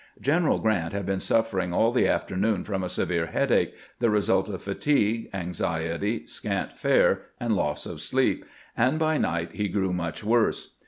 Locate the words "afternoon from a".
2.07-2.89